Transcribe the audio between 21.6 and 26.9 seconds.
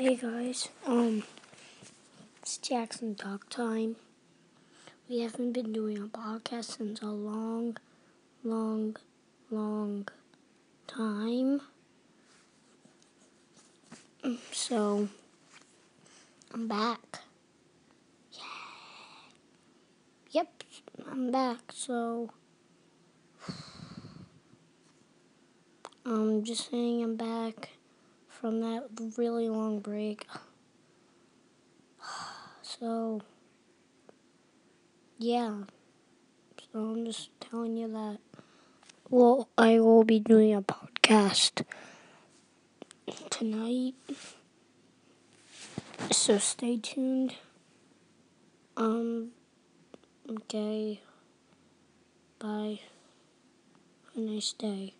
So, I'm just